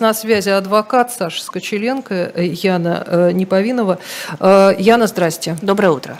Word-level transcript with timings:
на 0.00 0.14
связи 0.14 0.50
адвокат 0.50 1.12
Саша 1.12 1.42
Скочеленко, 1.42 2.32
Яна 2.36 3.04
э, 3.06 3.30
Неповинова. 3.32 3.98
Э, 4.40 4.74
Яна, 4.78 5.06
здрасте. 5.06 5.56
Доброе 5.62 5.90
утро. 5.90 6.18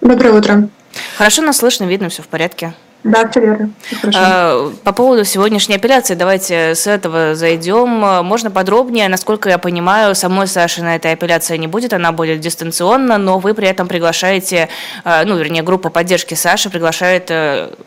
Доброе 0.00 0.32
утро. 0.32 0.68
Хорошо 1.16 1.42
нас 1.42 1.58
слышно, 1.58 1.84
видно, 1.84 2.08
все 2.08 2.22
в 2.22 2.28
порядке. 2.28 2.74
Да, 3.04 3.28
все 3.28 3.40
верно. 3.40 3.70
Хорошо. 4.00 4.72
По 4.82 4.92
поводу 4.92 5.24
сегодняшней 5.24 5.76
апелляции, 5.76 6.14
давайте 6.14 6.74
с 6.74 6.86
этого 6.86 7.36
зайдем. 7.36 7.88
Можно 8.24 8.50
подробнее? 8.50 9.08
Насколько 9.08 9.48
я 9.48 9.58
понимаю, 9.58 10.14
самой 10.14 10.48
Саши 10.48 10.82
на 10.82 10.96
этой 10.96 11.12
апелляции 11.12 11.56
не 11.56 11.68
будет, 11.68 11.92
она 11.92 12.10
будет 12.10 12.40
дистанционно, 12.40 13.16
но 13.18 13.38
вы 13.38 13.54
при 13.54 13.68
этом 13.68 13.86
приглашаете, 13.86 14.68
э, 15.04 15.24
ну, 15.24 15.36
вернее, 15.36 15.62
группа 15.62 15.90
поддержки 15.90 16.34
Саши 16.34 16.68
приглашает 16.68 17.30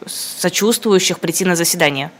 сочувствующих 0.06 1.20
прийти 1.20 1.44
на 1.44 1.56
заседание. 1.56 2.12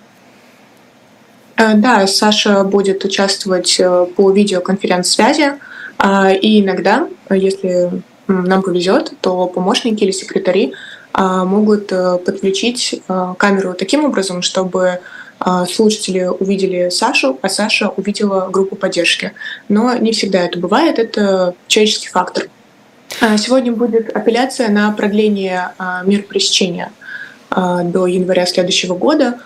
Э, 1.60 1.74
да, 1.76 2.08
Саша 2.08 2.64
будет 2.64 3.04
участвовать 3.04 3.80
э, 3.80 4.06
по 4.16 4.32
видеоконференц-связи, 4.32 5.56
а, 5.98 6.32
и 6.32 6.62
иногда, 6.62 7.10
если 7.30 8.02
нам 8.28 8.64
повезет, 8.64 9.12
то 9.20 9.48
помощники 9.48 10.04
или 10.04 10.12
секретари 10.12 10.74
а, 11.12 11.44
могут 11.44 11.92
э, 11.92 12.18
подключить 12.20 13.02
камеру 13.38 13.74
таким 13.74 14.06
образом, 14.06 14.42
чтобы 14.42 15.02
а, 15.40 15.66
слушатели 15.66 16.26
увидели 16.26 16.90
Сашу, 16.90 17.38
а 17.42 17.50
Саша 17.50 17.90
увидела 17.90 18.48
группу 18.50 18.78
поддержки. 18.78 19.34
Но 19.68 19.94
не 19.98 20.14
всегда 20.14 20.46
это 20.46 20.58
бывает, 20.58 21.00
это 21.00 21.54
человеческий 21.68 22.08
фактор. 22.08 22.48
Сегодня 23.38 23.74
будет 23.74 24.16
апелляция 24.16 24.70
на 24.70 24.92
продление 24.92 25.72
мер 26.06 26.24
пресечения 26.24 26.92
до 27.50 28.06
января 28.06 28.46
следующего 28.46 28.94
года. 28.94 29.40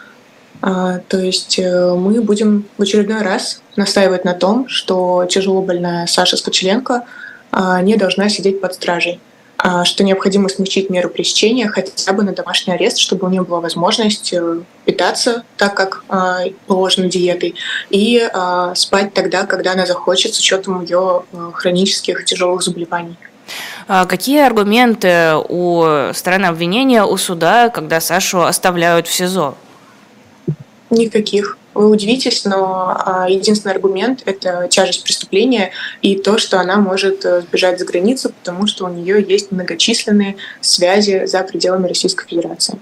А, 0.66 1.00
то 1.10 1.20
есть 1.20 1.60
э, 1.60 1.94
мы 1.94 2.22
будем 2.22 2.64
в 2.78 2.82
очередной 2.82 3.22
раз 3.22 3.62
настаивать 3.76 4.24
на 4.24 4.34
том, 4.34 4.70
что 4.70 5.26
тяжело 5.30 5.62
больная 5.62 6.08
Саша 6.08 6.38
Скочеленко 6.38 7.04
а, 7.52 7.82
не 7.82 7.98
должна 7.98 8.30
сидеть 8.30 8.62
под 8.62 8.74
стражей 8.74 9.20
а, 9.58 9.84
что 9.84 10.06
необходимо 10.06 10.48
смягчить 10.48 10.90
меру 10.90 11.10
пресечения 11.10 11.68
хотя 11.68 12.14
бы 12.14 12.24
на 12.24 12.32
домашний 12.32 12.74
арест, 12.76 12.98
чтобы 12.98 13.28
у 13.28 13.30
нее 13.30 13.44
была 13.44 13.60
возможность 13.60 14.32
э, 14.32 14.62
питаться 14.86 15.44
так, 15.58 15.76
как 15.76 16.06
положено 16.66 17.10
диетой, 17.10 17.56
и 17.90 18.26
спать 18.76 19.14
тогда, 19.14 19.46
когда 19.46 19.74
она 19.74 19.86
захочет, 19.86 20.34
с 20.34 20.40
учетом 20.40 20.82
ее 20.82 21.24
э, 21.34 21.52
хронических 21.54 22.24
тяжелых 22.24 22.64
заболеваний. 22.64 23.18
Какие 23.88 24.40
аргументы 24.40 25.34
у 25.50 25.84
стороны 26.14 26.46
обвинения, 26.46 27.04
у 27.04 27.18
суда, 27.18 27.68
когда 27.68 28.00
Сашу 28.00 28.44
оставляют 28.44 29.08
в 29.08 29.14
СИЗО? 29.14 29.56
Никаких. 30.94 31.58
Вы 31.74 31.90
удивитесь, 31.90 32.46
но 32.46 32.96
а, 32.96 33.28
единственный 33.28 33.72
аргумент— 33.72 34.22
это 34.26 34.68
тяжесть 34.70 35.04
преступления 35.04 35.72
и 36.04 36.16
то, 36.16 36.38
что 36.38 36.60
она 36.60 36.78
может 36.78 37.26
э, 37.26 37.42
сбежать 37.42 37.80
за 37.80 37.86
границу, 37.86 38.30
потому 38.30 38.68
что 38.68 38.86
у 38.86 38.90
нее 38.90 39.26
есть 39.28 39.52
многочисленные 39.52 40.36
связи 40.62 41.26
за 41.26 41.40
пределами 41.40 41.88
Российской 41.88 42.28
Федерации. 42.28 42.80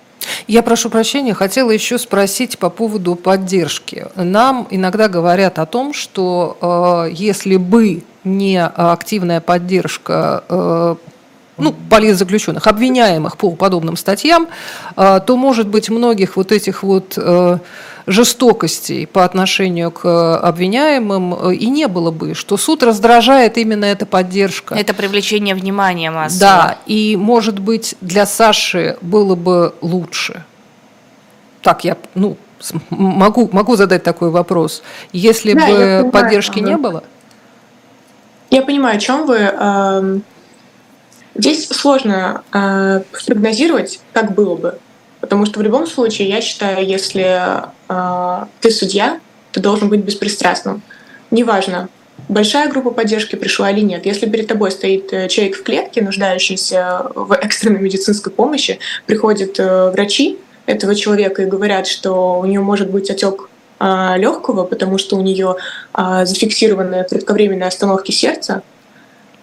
Я 0.48 0.62
прошу 0.62 0.90
прощения, 0.90 1.34
хотела 1.34 1.72
еще 1.72 1.98
спросить 1.98 2.60
по 2.60 2.70
поводу 2.70 3.16
поддержки. 3.16 4.08
Нам 4.16 4.68
иногда 4.70 5.08
говорят 5.08 5.58
о 5.58 5.66
том, 5.66 5.94
что 5.94 6.58
э, 7.10 7.14
если 7.14 7.56
бы 7.56 8.04
не 8.26 8.62
активная 8.62 9.40
поддержка 9.40 10.44
э, 10.50 10.96
ну, 11.58 11.74
политзаключенных, 11.90 12.68
обвиняемых 12.68 13.38
по 13.38 13.52
подобным 13.52 13.98
статьям, 13.98 14.48
э, 14.96 15.20
то, 15.26 15.38
может 15.38 15.68
быть, 15.68 15.90
многих 15.90 16.38
вот 16.38 16.52
этих 16.52 16.84
вот 16.84 17.14
э, 17.18 17.58
жестокостей 18.08 19.06
по 19.08 19.26
отношению 19.26 19.92
к 19.92 20.38
обвиняемым 20.38 21.34
э, 21.34 21.56
и 21.56 21.68
не 21.70 21.88
было 21.88 22.12
бы, 22.12 22.34
что 22.34 22.58
суд 22.58 22.84
раздражает 22.84 23.58
именно 23.58 23.86
эта 23.86 24.06
поддержка. 24.06 24.76
Это 24.76 24.94
привлечение 24.94 25.56
внимания 25.56 26.12
массово. 26.12 26.40
Да, 26.40 26.78
и, 26.86 27.16
может 27.16 27.60
быть, 27.60 27.96
для 28.02 28.26
Саши 28.26 28.98
было 29.02 29.36
бы 29.36 29.74
лучше. 29.82 30.44
Так, 31.62 31.84
я, 31.84 31.98
ну, 32.16 32.38
могу, 32.90 33.50
могу 33.52 33.76
задать 33.76 34.04
такой 34.04 34.30
вопрос. 34.30 34.82
Если 35.14 35.54
да, 35.54 35.60
бы 35.60 35.66
понимаю, 35.68 36.12
поддержки 36.12 36.60
ага. 36.60 36.70
не 36.70 36.78
было? 36.78 37.04
Я 38.50 38.64
понимаю, 38.64 38.98
о 38.98 39.00
чем 39.00 39.26
вы. 39.26 40.22
Здесь 41.36 41.68
сложно 41.68 42.44
э, 42.54 43.02
прогнозировать, 43.26 44.00
как 44.14 44.34
было 44.34 44.56
бы. 44.56 44.80
Потому 45.22 45.46
что 45.46 45.60
в 45.60 45.62
любом 45.62 45.88
случае, 45.88 46.30
я 46.30 46.42
считаю, 46.42 46.86
если 46.86 47.64
э, 47.90 48.46
ты 48.60 48.72
судья, 48.72 49.20
ты 49.52 49.60
должен 49.60 49.90
быть 49.90 50.02
беспристрастным. 50.02 50.82
Неважно, 51.30 51.90
большая 52.28 52.70
группа 52.70 52.92
поддержки 52.92 53.36
пришла 53.36 53.72
или 53.72 53.82
нет. 53.82 54.06
Если 54.06 54.30
перед 54.30 54.48
тобой 54.48 54.72
стоит 54.72 55.12
э, 55.14 55.28
человек 55.28 55.58
в 55.58 55.64
клетке, 55.64 56.02
нуждающийся 56.02 57.08
в 57.14 57.34
экстренной 57.34 57.80
медицинской 57.80 58.32
помощи, 58.32 58.80
приходят 59.06 59.60
э, 59.60 59.92
врачи 59.92 60.38
этого 60.66 60.96
человека 60.96 61.44
и 61.44 61.46
говорят, 61.46 61.88
что 61.88 62.40
у 62.40 62.46
нее 62.46 62.62
может 62.62 62.90
быть 62.90 63.10
отек 63.10 63.50
э, 63.80 64.14
легкого, 64.18 64.64
потому 64.64 64.98
что 64.98 65.16
у 65.18 65.22
нее 65.22 65.56
зафиксированы 65.94 67.06
кратковременные 67.10 67.68
остановки 67.68 68.12
сердца, 68.12 68.64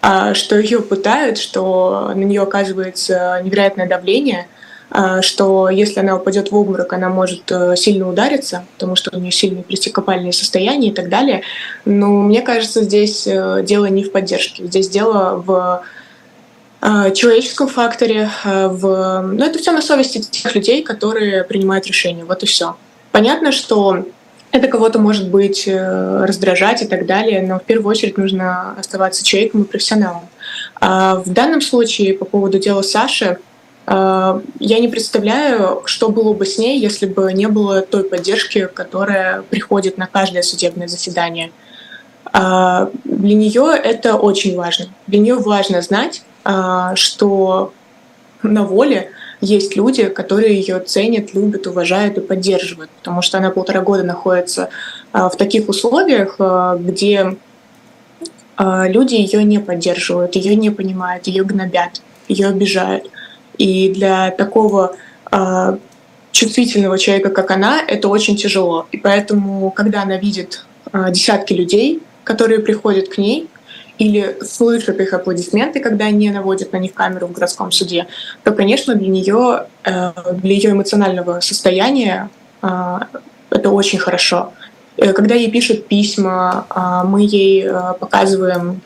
что 0.01 0.57
ее 0.57 0.81
пытают, 0.81 1.37
что 1.37 2.11
на 2.15 2.23
нее 2.23 2.41
оказывается 2.41 3.41
невероятное 3.43 3.87
давление– 3.87 4.47
а, 4.91 5.21
что 5.21 5.69
если 5.69 5.99
она 5.99 6.15
упадет 6.15 6.51
в 6.51 6.55
обморок, 6.55 6.93
она 6.93 7.09
может 7.09 7.51
э, 7.51 7.75
сильно 7.75 8.09
удариться, 8.09 8.65
потому 8.73 8.95
что 8.95 9.15
у 9.15 9.19
нее 9.19 9.31
сильные 9.31 9.63
престикопальные 9.63 10.33
состояния 10.33 10.89
и 10.89 10.93
так 10.93 11.09
далее. 11.09 11.43
Но 11.85 12.07
мне 12.07 12.41
кажется, 12.41 12.81
здесь 12.81 13.27
э, 13.27 13.61
дело 13.63 13.85
не 13.85 14.03
в 14.03 14.11
поддержке, 14.11 14.65
здесь 14.65 14.89
дело 14.89 15.43
в 15.45 15.83
э, 16.81 17.13
человеческом 17.13 17.67
факторе, 17.67 18.31
в... 18.43 19.21
ну, 19.31 19.45
это 19.45 19.59
все 19.59 19.71
на 19.71 19.83
совести 19.83 20.21
тех 20.21 20.55
людей, 20.55 20.81
которые 20.81 21.43
принимают 21.43 21.85
решения. 21.85 22.25
Вот 22.25 22.41
и 22.41 22.47
все. 22.47 22.75
Понятно, 23.11 23.51
что 23.51 24.05
это 24.51 24.67
кого-то 24.67 24.99
может 24.99 25.29
быть 25.29 25.67
раздражать 25.67 26.81
и 26.81 26.85
так 26.85 27.05
далее, 27.05 27.41
но 27.41 27.59
в 27.59 27.63
первую 27.63 27.91
очередь 27.91 28.17
нужно 28.17 28.73
оставаться 28.77 29.23
человеком 29.23 29.63
и 29.63 29.65
профессионалом. 29.65 30.27
А 30.81 31.15
в 31.15 31.29
данном 31.31 31.61
случае 31.61 32.13
по 32.13 32.25
поводу 32.25 32.57
дела 32.57 32.81
Саши, 32.81 33.37
а, 33.91 34.41
я 34.59 34.79
не 34.79 34.87
представляю, 34.87 35.81
что 35.85 36.09
было 36.09 36.33
бы 36.33 36.45
с 36.45 36.59
ней, 36.59 36.79
если 36.79 37.07
бы 37.07 37.33
не 37.33 37.47
было 37.47 37.81
той 37.81 38.03
поддержки, 38.03 38.69
которая 38.71 39.41
приходит 39.41 39.97
на 39.97 40.05
каждое 40.05 40.43
судебное 40.43 40.87
заседание. 40.87 41.51
А, 42.31 42.91
для 43.03 43.35
нее 43.35 43.73
это 43.75 44.15
очень 44.15 44.55
важно. 44.55 44.85
Для 45.07 45.19
нее 45.19 45.35
важно 45.35 45.81
знать, 45.81 46.21
а, 46.43 46.95
что 46.95 47.73
на 48.43 48.63
воле 48.63 49.11
есть 49.41 49.75
люди, 49.75 50.09
которые 50.09 50.59
ее 50.59 50.79
ценят, 50.79 51.33
любят, 51.33 51.67
уважают 51.67 52.17
и 52.17 52.21
поддерживают, 52.21 52.89
потому 52.91 53.21
что 53.21 53.37
она 53.37 53.51
полтора 53.51 53.81
года 53.81 54.03
находится 54.03 54.69
в 55.13 55.31
таких 55.37 55.69
условиях, 55.69 56.39
где 56.79 57.37
люди 58.59 59.15
ее 59.15 59.43
не 59.43 59.59
поддерживают, 59.59 60.35
ее 60.35 60.55
не 60.55 60.69
понимают, 60.69 61.27
ее 61.27 61.43
гнобят, 61.43 62.01
ее 62.27 62.47
обижают. 62.47 63.09
И 63.57 63.93
для 63.93 64.31
такого 64.31 64.95
чувствительного 66.31 66.97
человека, 66.97 67.29
как 67.29 67.51
она, 67.51 67.81
это 67.87 68.07
очень 68.09 68.35
тяжело. 68.35 68.87
И 68.91 68.97
поэтому, 68.97 69.71
когда 69.71 70.03
она 70.03 70.17
видит 70.17 70.65
десятки 70.93 71.53
людей, 71.53 72.01
которые 72.23 72.59
приходят 72.59 73.09
к 73.09 73.17
ней, 73.17 73.47
или 73.99 74.37
слышат 74.41 74.99
их 74.99 75.13
аплодисменты, 75.13 75.79
когда 75.79 76.05
они 76.05 76.31
наводят 76.31 76.73
на 76.73 76.77
них 76.77 76.93
камеру 76.93 77.27
в 77.27 77.31
городском 77.31 77.71
суде, 77.71 78.07
то, 78.43 78.51
конечно, 78.51 78.95
для 78.95 79.09
нее, 79.09 79.67
э, 79.83 80.11
для 80.33 80.53
ее 80.53 80.71
эмоционального 80.71 81.39
состояния 81.41 82.29
э, 82.61 82.99
это 83.51 83.69
очень 83.69 83.99
хорошо. 83.99 84.53
Когда 84.97 85.35
ей 85.35 85.49
пишут 85.49 85.87
письма, 85.87 86.65
мы 87.05 87.21
ей 87.21 87.69
показываем 87.99 88.81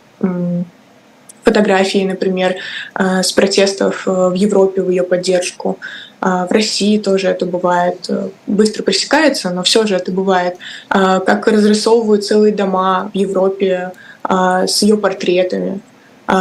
фотографии, 1.44 2.06
например, 2.06 2.56
э, 2.96 3.22
с 3.22 3.32
протестов 3.32 4.08
э, 4.08 4.12
в 4.12 4.34
Европе 4.34 4.82
в 4.82 4.90
ее 4.90 5.04
поддержку. 5.04 5.78
В 6.22 6.48
России 6.52 7.00
тоже 7.00 7.28
это 7.28 7.46
бывает. 7.46 8.06
Э, 8.10 8.30
быстро 8.48 8.84
пресекается, 8.84 9.50
но 9.50 9.62
все 9.64 9.86
же 9.86 9.96
это 9.96 10.12
бывает. 10.12 10.58
Как 10.90 11.48
разрисовывают 11.48 12.26
целые 12.26 12.54
дома 12.54 13.12
в 13.14 13.18
Европе 13.18 13.92
с 14.28 14.82
ее 14.82 14.98
портретами. 14.98 15.82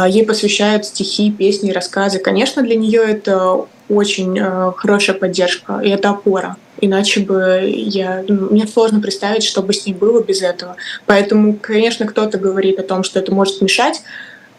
Ей 0.07 0.25
посвящают 0.25 0.85
стихи, 0.85 1.31
песни, 1.31 1.71
рассказы. 1.71 2.19
Конечно, 2.19 2.61
для 2.61 2.75
нее 2.75 3.01
это 3.01 3.65
очень 3.89 4.39
хорошая 4.77 5.15
поддержка, 5.15 5.81
и 5.83 5.89
это 5.89 6.11
опора. 6.11 6.55
Иначе 6.79 7.21
бы 7.21 7.61
я, 7.65 8.23
ну, 8.27 8.49
мне 8.49 8.67
сложно 8.67 8.99
представить, 8.99 9.43
что 9.43 9.61
бы 9.61 9.73
с 9.73 9.85
ней 9.85 9.93
было 9.93 10.21
без 10.21 10.41
этого. 10.41 10.75
Поэтому, 11.05 11.55
конечно, 11.55 12.05
кто-то 12.05 12.37
говорит 12.37 12.79
о 12.79 12.83
том, 12.83 13.03
что 13.03 13.19
это 13.19 13.33
может 13.33 13.61
мешать, 13.61 14.01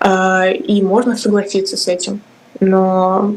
а, 0.00 0.46
и 0.46 0.80
можно 0.80 1.16
согласиться 1.16 1.76
с 1.76 1.88
этим. 1.88 2.20
Но 2.60 3.36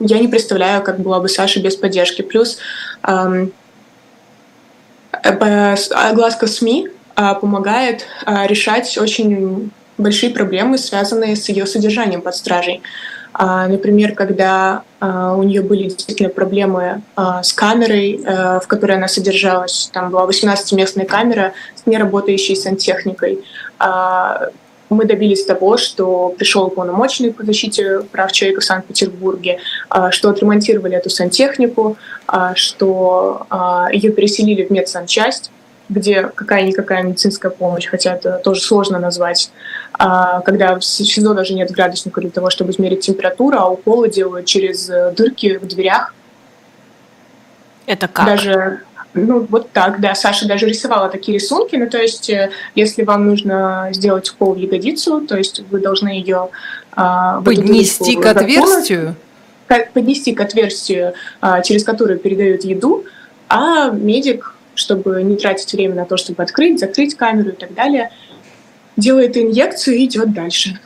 я 0.00 0.18
не 0.18 0.28
представляю, 0.28 0.82
как 0.82 1.00
была 1.00 1.20
бы 1.20 1.28
Саша 1.28 1.60
без 1.60 1.76
поддержки. 1.76 2.22
Плюс 2.22 2.58
огласка 5.22 6.46
СМИ 6.46 6.88
помогает 7.40 8.06
решать 8.26 8.96
очень 8.98 9.70
большие 9.96 10.32
проблемы, 10.32 10.78
связанные 10.78 11.34
с 11.34 11.48
ее 11.48 11.66
содержанием 11.66 12.20
под 12.20 12.34
стражей. 12.36 12.82
Например, 13.36 14.14
когда 14.14 14.82
у 15.00 15.42
нее 15.42 15.62
были 15.62 15.84
действительно 15.84 16.28
проблемы 16.28 17.02
с 17.16 17.52
камерой, 17.52 18.20
в 18.24 18.66
которой 18.66 18.96
она 18.96 19.08
содержалась, 19.08 19.90
там 19.92 20.10
была 20.10 20.26
18-местная 20.26 21.06
камера 21.06 21.52
с 21.74 21.86
неработающей 21.86 22.56
сантехникой. 22.56 23.40
Мы 24.90 25.04
добились 25.04 25.44
того, 25.44 25.76
что 25.76 26.34
пришел 26.38 26.70
полномочный 26.70 27.32
по 27.32 27.44
защите 27.44 28.00
прав 28.10 28.32
человека 28.32 28.60
в 28.60 28.64
Санкт-Петербурге, 28.64 29.58
а, 29.90 30.10
что 30.10 30.30
отремонтировали 30.30 30.96
эту 30.96 31.10
сантехнику, 31.10 31.96
а, 32.26 32.54
что 32.54 33.46
а, 33.50 33.88
ее 33.92 34.10
переселили 34.12 34.64
в 34.64 34.70
медсанчасть, 34.70 35.50
где 35.88 36.24
какая-никакая 36.24 37.02
медицинская 37.02 37.50
помощь, 37.50 37.86
хотя 37.86 38.14
это 38.14 38.40
тоже 38.44 38.60
сложно 38.60 38.98
назвать, 38.98 39.50
когда 39.92 40.78
в 40.78 40.84
СИЗО 40.84 41.34
даже 41.34 41.54
нет 41.54 41.70
градусника 41.70 42.20
для 42.20 42.30
того, 42.30 42.50
чтобы 42.50 42.72
измерить 42.72 43.00
температуру, 43.00 43.58
а 43.58 43.68
уколы 43.68 44.10
делают 44.10 44.46
через 44.46 44.86
дырки 44.86 45.56
в 45.56 45.66
дверях. 45.66 46.14
Это 47.86 48.06
как? 48.06 48.26
Даже 48.26 48.82
ну, 49.14 49.46
вот 49.48 49.70
так, 49.72 50.00
да. 50.00 50.14
Саша 50.14 50.46
даже 50.46 50.66
рисовала 50.66 51.08
такие 51.08 51.38
рисунки. 51.38 51.76
Ну, 51.76 51.88
то 51.88 51.98
есть, 51.98 52.28
э, 52.30 52.50
если 52.74 53.02
вам 53.02 53.26
нужно 53.26 53.88
сделать 53.92 54.28
укол 54.30 54.54
в 54.54 54.58
ягодицу, 54.58 55.22
то 55.22 55.36
есть 55.36 55.62
вы 55.70 55.80
должны 55.80 56.08
ее... 56.08 56.50
А, 56.92 57.40
поднести 57.40 58.16
к 58.16 58.26
отверстию? 58.26 59.14
Поднести 59.92 60.34
к 60.34 60.40
отверстию, 60.40 61.14
а, 61.40 61.62
через 61.62 61.84
которое 61.84 62.18
передают 62.18 62.64
еду, 62.64 63.04
а 63.48 63.90
медик, 63.90 64.54
чтобы 64.78 65.22
не 65.22 65.36
тратить 65.36 65.72
время 65.72 65.94
на 65.94 66.04
то, 66.04 66.16
чтобы 66.16 66.42
открыть, 66.42 66.78
закрыть 66.78 67.16
камеру 67.16 67.50
и 67.50 67.54
так 67.54 67.74
далее, 67.74 68.10
делает 68.96 69.36
инъекцию 69.36 69.96
и 69.96 70.04
идет 70.06 70.32
дальше. 70.32 70.78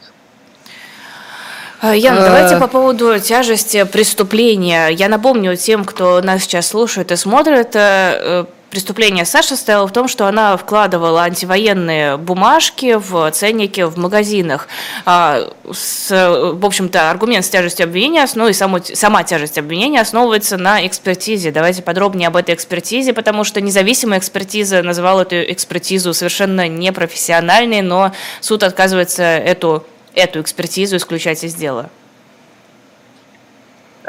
Э, 1.82 1.96
Яна, 1.96 2.22
давайте 2.22 2.54
э. 2.54 2.60
по 2.60 2.68
поводу 2.68 3.18
тяжести 3.18 3.84
преступления. 3.84 4.88
Я 4.88 5.08
напомню 5.08 5.56
тем, 5.56 5.84
кто 5.84 6.20
нас 6.20 6.42
сейчас 6.42 6.68
слушает 6.68 7.12
и 7.12 7.16
смотрит, 7.16 7.74
э, 7.74 8.46
преступление 8.72 9.26
Саши 9.26 9.48
состояло 9.50 9.86
в 9.86 9.92
том, 9.92 10.08
что 10.08 10.26
она 10.26 10.56
вкладывала 10.56 11.24
антивоенные 11.24 12.16
бумажки 12.16 12.94
в 12.94 13.30
ценники 13.30 13.82
в 13.82 13.98
магазинах. 13.98 14.66
А, 15.04 15.52
с, 15.70 16.08
в 16.08 16.64
общем-то, 16.64 17.10
аргумент 17.10 17.44
с 17.44 17.50
тяжестью 17.50 17.84
обвинения, 17.84 18.26
ну 18.34 18.48
и 18.48 18.54
само, 18.54 18.78
сама 18.82 19.24
тяжесть 19.24 19.58
обвинения 19.58 20.00
основывается 20.00 20.56
на 20.56 20.86
экспертизе. 20.86 21.50
Давайте 21.50 21.82
подробнее 21.82 22.28
об 22.28 22.36
этой 22.36 22.54
экспертизе, 22.54 23.12
потому 23.12 23.44
что 23.44 23.60
независимая 23.60 24.18
экспертиза 24.18 24.82
называла 24.82 25.20
эту 25.20 25.36
экспертизу 25.52 26.14
совершенно 26.14 26.66
непрофессиональной, 26.66 27.82
но 27.82 28.12
суд 28.40 28.62
отказывается 28.62 29.22
эту 29.22 29.84
эту 30.14 30.40
экспертизу 30.40 30.96
исключать 30.96 31.44
из 31.44 31.54
дела? 31.54 31.90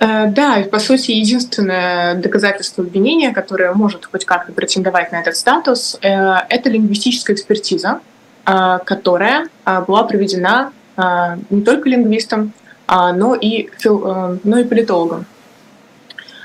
Э, 0.04 0.28
да, 0.28 0.64
по 0.70 0.80
сути, 0.80 1.12
единственное 1.12 2.16
доказательство 2.16 2.84
обвинения, 2.84 3.32
которое 3.32 3.72
может 3.74 4.06
хоть 4.06 4.26
как-то 4.26 4.52
претендовать 4.52 5.14
на 5.14 5.22
этот 5.22 5.38
статус, 5.38 5.98
э, 6.02 6.08
это 6.50 6.70
лингвистическая 6.70 7.36
экспертиза, 7.36 8.02
э, 8.46 8.80
которая 8.86 9.48
была 9.88 10.04
проведена 10.04 10.72
не 11.50 11.62
только 11.64 11.90
лингвистом, 11.90 12.54
но 12.88 13.34
и, 13.34 13.68
но 13.84 14.60
и 14.60 14.64
политологом. 14.64 15.26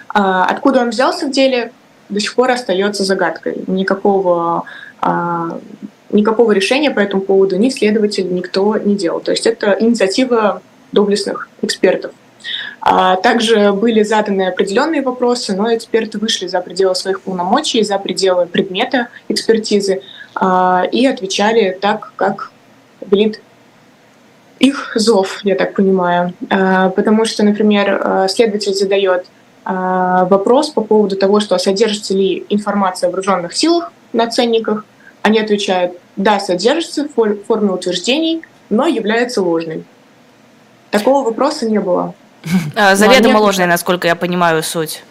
Откуда 0.09 0.81
он 0.81 0.89
взялся 0.89 1.27
в 1.27 1.31
деле, 1.31 1.71
до 2.09 2.19
сих 2.19 2.35
пор 2.35 2.53
остается 2.53 3.05
загадкой. 3.05 3.63
Никакого 3.67 4.65
никакого 6.11 6.53
решения 6.53 6.91
по 6.91 7.01
этому 7.01 7.21
поводу 7.21 7.57
ни 7.57 7.69
следователь, 7.69 8.33
никто 8.33 8.79
не 8.79 8.97
делал. 8.97 9.21
То 9.21 9.33
есть 9.33 9.47
это 9.47 9.77
инициатива 9.79 10.63
доблестных 10.93 11.51
экспертов. 11.61 12.13
А 12.81 13.17
также 13.17 13.73
были 13.73 14.03
заданы 14.03 14.49
определенные 14.49 15.03
вопросы, 15.03 15.55
но 15.57 15.75
эксперты 15.75 16.19
вышли 16.19 16.47
за 16.47 16.61
пределы 16.61 16.95
своих 16.95 17.21
полномочий, 17.21 17.83
за 17.83 17.99
пределы 17.99 18.47
предмета 18.47 19.09
экспертизы 19.29 20.03
а, 20.35 20.85
и 20.91 21.07
отвечали 21.07 21.77
так, 21.81 22.13
как 22.17 22.53
велит 23.01 23.41
их 24.59 24.93
зов, 24.95 25.41
я 25.45 25.55
так 25.55 25.75
понимаю. 25.75 26.35
А, 26.51 26.91
потому 26.91 27.25
что, 27.25 27.45
например, 27.45 28.27
следователь 28.29 28.75
задает 28.75 29.27
вопрос 29.65 30.71
по 30.71 30.81
поводу 30.81 31.15
того, 31.17 31.41
что 31.41 31.59
содержится 31.59 32.15
ли 32.15 32.47
информация 32.49 33.09
о 33.09 33.11
вооруженных 33.11 33.55
силах 33.55 33.93
на 34.15 34.27
ценниках, 34.27 34.87
они 35.21 35.39
отвечают, 35.41 35.93
да, 36.17 36.41
содержится 36.41 37.07
в 37.07 37.37
форме 37.45 37.71
утверждений, 37.71 38.43
но 38.71 38.87
является 38.87 39.43
ложной. 39.43 39.85
Такого 40.91 41.23
вопроса 41.23 41.69
не 41.69 41.81
было. 41.81 42.15
А, 42.77 42.95
заведомо 42.95 43.39
ложной, 43.39 43.67
насколько 43.67 44.07
я 44.07 44.15
понимаю 44.15 44.63
суть. 44.63 45.03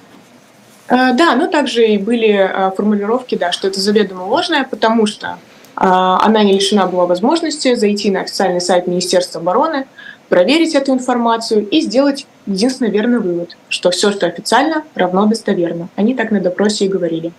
А, 0.88 1.12
да, 1.14 1.36
но 1.36 1.48
также 1.48 1.86
и 1.86 1.98
были 1.98 2.32
а, 2.32 2.72
формулировки, 2.72 3.36
да, 3.36 3.52
что 3.52 3.68
это 3.68 3.80
заведомо 3.80 4.24
ложное, 4.24 4.64
потому 4.64 5.06
что 5.06 5.38
она 5.80 6.44
не 6.44 6.54
лишена 6.54 6.88
была 6.88 7.06
возможности 7.06 7.76
зайти 7.76 8.10
на 8.10 8.22
официальный 8.22 8.62
сайт 8.62 8.88
Министерства 8.88 9.40
обороны, 9.40 9.86
проверить 10.28 10.74
эту 10.74 10.92
информацию 10.92 11.68
и 11.68 11.82
сделать 11.82 12.26
единственно 12.48 12.88
верный 12.88 13.20
вывод, 13.20 13.56
что 13.70 13.92
все, 13.92 14.12
что 14.12 14.26
официально, 14.26 14.84
равно 14.96 15.28
достоверно. 15.28 15.90
Они 15.96 16.16
так 16.16 16.32
на 16.32 16.42
допросе 16.42 16.86
и 16.86 16.88
говорили. 16.88 17.32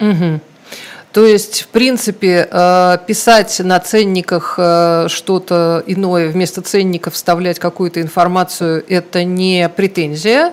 Угу. 0.00 0.40
То 1.12 1.24
есть, 1.24 1.62
в 1.62 1.68
принципе, 1.68 2.46
э, 2.50 2.98
писать 3.06 3.60
на 3.60 3.80
ценниках 3.80 4.54
э, 4.58 5.06
что-то 5.08 5.82
иное, 5.86 6.28
вместо 6.28 6.60
ценников 6.60 7.14
вставлять 7.14 7.58
какую-то 7.58 8.02
информацию, 8.02 8.84
это 8.88 9.24
не 9.24 9.70
претензия, 9.70 10.52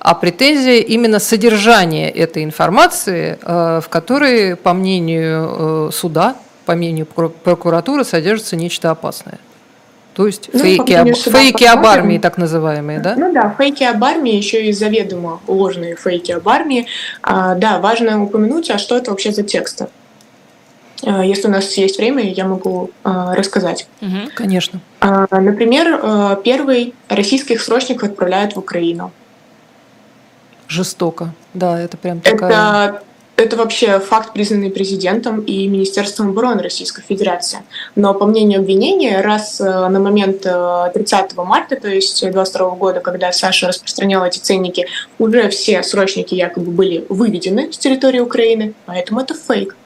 а 0.00 0.14
претензия 0.14 0.80
именно 0.80 1.20
содержание 1.20 2.10
этой 2.10 2.42
информации, 2.42 3.38
э, 3.40 3.80
в 3.82 3.88
которой, 3.88 4.56
по 4.56 4.72
мнению 4.72 5.92
суда, 5.92 6.36
по 6.66 6.74
мнению 6.74 7.06
прокуратуры, 7.06 8.04
содержится 8.04 8.56
нечто 8.56 8.90
опасное. 8.90 9.38
То 10.14 10.26
есть 10.26 10.50
ну, 10.52 10.60
фейки, 10.60 10.92
об, 10.92 11.14
фейки 11.14 11.64
об 11.64 11.86
армии, 11.86 12.18
так 12.18 12.36
называемые, 12.36 13.00
да? 13.00 13.14
Ну 13.16 13.32
да, 13.32 13.54
фейки 13.56 13.82
об 13.82 14.04
армии, 14.04 14.34
еще 14.34 14.66
и 14.66 14.72
заведомо 14.72 15.40
ложные 15.46 15.96
фейки 15.96 16.32
об 16.32 16.48
армии. 16.48 16.86
А, 17.22 17.54
да, 17.54 17.78
важно 17.78 18.22
упомянуть, 18.22 18.70
а 18.70 18.78
что 18.78 18.96
это 18.96 19.10
вообще 19.10 19.32
за 19.32 19.42
тексты? 19.42 19.86
А, 21.04 21.24
если 21.24 21.48
у 21.48 21.50
нас 21.50 21.72
есть 21.78 21.98
время, 21.98 22.30
я 22.30 22.46
могу 22.46 22.90
а, 23.04 23.34
рассказать. 23.34 23.88
Угу, 24.02 24.32
конечно. 24.34 24.80
А, 25.00 25.26
например, 25.40 25.98
а, 26.02 26.36
первый 26.36 26.94
российских 27.08 27.62
срочников 27.62 28.10
отправляют 28.10 28.54
в 28.54 28.58
Украину. 28.58 29.12
Жестоко, 30.68 31.34
да, 31.54 31.80
это 31.80 31.96
прям 31.96 32.20
такая... 32.20 32.88
Это 32.88 33.02
это 33.42 33.56
вообще 33.56 33.98
факт, 33.98 34.32
признанный 34.32 34.70
президентом 34.70 35.40
и 35.40 35.66
Министерством 35.68 36.30
обороны 36.30 36.62
Российской 36.62 37.02
Федерации. 37.02 37.60
Но 37.94 38.14
по 38.14 38.26
мнению 38.26 38.60
обвинения, 38.60 39.20
раз 39.20 39.60
э, 39.60 39.64
на 39.64 39.98
момент 39.98 40.42
30 40.42 41.32
э, 41.36 41.42
марта, 41.42 41.76
то 41.76 41.88
есть 41.88 42.30
22 42.30 42.70
года, 42.70 43.00
когда 43.00 43.32
Саша 43.32 43.68
распространял 43.68 44.24
эти 44.24 44.38
ценники, 44.38 44.86
уже 45.18 45.48
все 45.50 45.82
срочники 45.82 46.34
якобы 46.34 46.70
были 46.70 47.04
выведены 47.08 47.72
с 47.72 47.78
территории 47.78 48.20
Украины, 48.20 48.74
поэтому 48.86 49.20
это 49.20 49.34
фейк. 49.34 49.76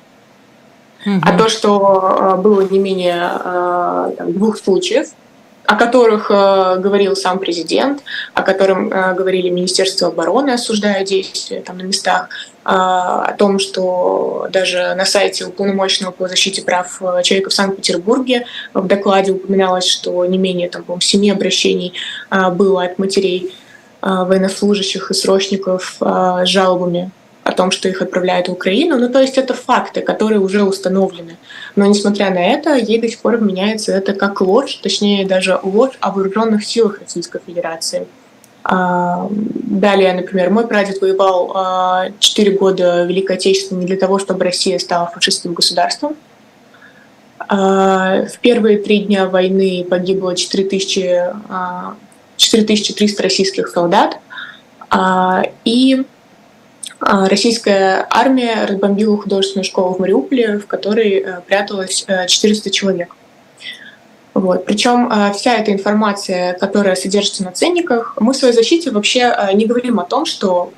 Угу. 1.04 1.20
А 1.22 1.38
то, 1.38 1.48
что 1.48 2.36
э, 2.38 2.42
было 2.42 2.62
не 2.62 2.78
менее 2.78 3.30
там, 4.16 4.32
двух 4.32 4.58
случаев, 4.58 5.08
о 5.66 5.74
которых 5.74 6.30
э, 6.30 6.76
говорил 6.78 7.16
сам 7.16 7.38
президент, 7.38 8.02
о 8.34 8.42
котором 8.42 8.92
э, 8.92 9.14
говорили 9.14 9.50
Министерство 9.50 10.08
обороны, 10.08 10.50
осуждая 10.50 11.04
действия 11.04 11.60
там 11.60 11.78
на 11.78 11.82
местах, 11.82 12.28
о 12.68 13.32
том, 13.34 13.60
что 13.60 14.48
даже 14.50 14.94
на 14.96 15.04
сайте 15.04 15.44
уполномоченного 15.44 16.10
по 16.10 16.26
защите 16.26 16.62
прав 16.62 17.00
э, 17.00 17.22
человека 17.22 17.50
в 17.50 17.54
Санкт-Петербурге 17.54 18.46
в 18.74 18.88
докладе 18.88 19.30
упоминалось, 19.30 19.86
что 19.86 20.24
не 20.24 20.36
менее 20.36 20.68
там, 20.68 20.84
семи 21.00 21.30
обращений 21.30 21.92
э, 22.28 22.50
было 22.50 22.82
от 22.82 22.98
матерей 22.98 23.54
э, 24.02 24.08
военнослужащих 24.08 25.12
и 25.12 25.14
срочников 25.14 25.96
с 26.00 26.46
жалобами 26.46 27.12
о 27.44 27.52
том, 27.52 27.70
что 27.70 27.88
их 27.88 28.02
отправляют 28.02 28.48
в 28.48 28.52
Украину. 28.52 28.98
Ну, 28.98 29.08
то 29.10 29.20
есть 29.20 29.38
это 29.38 29.54
факты, 29.54 30.00
которые 30.00 30.40
уже 30.40 30.64
установлены. 30.64 31.36
Но, 31.76 31.86
несмотря 31.86 32.30
на 32.30 32.44
это, 32.44 32.74
ей 32.74 33.00
до 33.00 33.08
сих 33.08 33.20
пор 33.20 33.40
меняется 33.40 33.92
это 33.92 34.12
как 34.12 34.40
ложь, 34.40 34.74
точнее, 34.82 35.24
даже 35.24 35.60
ложь 35.62 35.94
о 36.00 36.10
вооруженных 36.10 36.64
силах 36.64 36.98
Российской 37.00 37.40
Федерации. 37.46 38.08
А, 38.68 39.28
далее, 39.30 40.12
например, 40.12 40.50
мой 40.50 40.66
прадед 40.66 41.00
воевал 41.00 42.10
4 42.18 42.50
а, 42.50 42.58
года 42.58 43.04
в 43.04 43.08
Великой 43.08 43.36
Отечественной 43.36 43.86
для 43.86 43.96
того, 43.96 44.18
чтобы 44.18 44.44
Россия 44.44 44.80
стала 44.80 45.06
фашистским 45.06 45.54
государством. 45.54 46.16
А, 47.38 48.24
в 48.26 48.38
первые 48.40 48.78
три 48.78 49.00
дня 49.00 49.26
войны 49.26 49.86
погибло 49.88 50.34
4000, 50.34 51.32
4300 52.36 53.22
российских 53.22 53.68
солдат. 53.68 54.18
И 55.64 56.02
российская 57.00 58.06
армия 58.10 58.64
разбомбила 58.66 59.16
художественную 59.16 59.64
школу 59.64 59.94
в 59.94 60.00
Мариуполе, 60.00 60.58
в 60.58 60.66
которой 60.66 61.18
э, 61.18 61.40
пряталось 61.46 62.06
400 62.26 62.70
человек. 62.70 63.14
Вот. 64.36 64.66
Причем 64.66 65.10
вся 65.32 65.54
эта 65.54 65.72
информация, 65.72 66.52
которая 66.54 66.94
содержится 66.94 67.42
на 67.42 67.52
ценниках, 67.52 68.14
мы 68.20 68.32
в 68.32 68.36
своей 68.36 68.52
защите 68.52 68.90
вообще 68.90 69.34
не 69.54 69.64
говорим 69.64 69.98
о 69.98 70.04
том, 70.04 70.26
что 70.26 70.72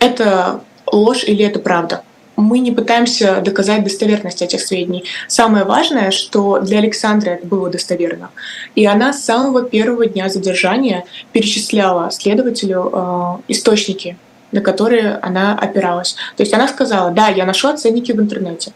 это 0.00 0.62
ложь 0.90 1.22
или 1.24 1.44
это 1.44 1.60
правда 1.60 2.02
мы 2.38 2.60
не 2.60 2.70
пытаемся 2.70 3.40
доказать 3.40 3.82
достоверность 3.82 4.42
этих 4.42 4.60
сведений. 4.60 5.04
Самое 5.26 5.64
важное, 5.64 6.12
что 6.12 6.60
для 6.60 6.78
Александры 6.78 7.32
это 7.32 7.44
было 7.44 7.68
достоверно. 7.68 8.30
И 8.76 8.86
она 8.86 9.12
с 9.12 9.24
самого 9.24 9.64
первого 9.64 10.06
дня 10.06 10.28
задержания 10.28 11.04
перечисляла 11.32 12.12
следователю 12.12 12.90
э, 12.92 13.38
источники, 13.48 14.16
на 14.52 14.60
которые 14.60 15.16
она 15.16 15.58
опиралась. 15.58 16.14
То 16.36 16.44
есть 16.44 16.54
она 16.54 16.68
сказала, 16.68 17.10
да, 17.10 17.26
я 17.26 17.44
нашла 17.44 17.76
ценники 17.76 18.12
в 18.12 18.20
интернете. 18.20 18.70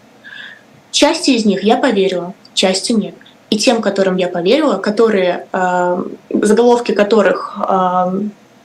Части 0.91 1.31
из 1.31 1.45
них 1.45 1.62
я 1.62 1.76
поверила, 1.76 2.35
части 2.55 2.91
нет. 2.91 3.14
И 3.52 3.56
тем, 3.59 3.82
которым 3.82 4.16
я 4.16 4.28
поверила, 4.28 4.78
которые, 4.78 5.47
э, 5.52 6.04
заголовки 6.30 6.92
которых 6.92 7.54
э, 7.59 8.21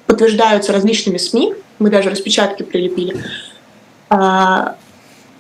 подтверждаются 0.05 0.71
различными 0.71 1.17
СМИ, 1.17 1.55
мы 1.77 1.89
даже 1.89 2.09
распечатки 2.09 2.63
прилепили, 2.63 3.17
э, 4.09 4.15